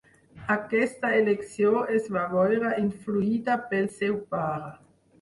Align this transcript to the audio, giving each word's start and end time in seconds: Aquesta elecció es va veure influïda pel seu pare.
Aquesta 0.53 1.11
elecció 1.17 1.83
es 1.99 2.09
va 2.17 2.25
veure 2.33 2.73
influïda 2.89 3.63
pel 3.71 3.89
seu 4.03 4.21
pare. 4.37 4.77